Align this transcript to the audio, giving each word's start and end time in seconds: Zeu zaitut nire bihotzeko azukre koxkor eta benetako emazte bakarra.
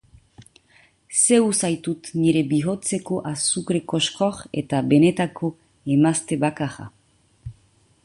Zeu 1.23 1.49
zaitut 1.67 2.09
nire 2.21 2.43
bihotzeko 2.55 3.21
azukre 3.35 3.83
koxkor 3.95 4.43
eta 4.65 4.83
benetako 4.95 5.55
emazte 5.99 6.43
bakarra. 6.49 6.93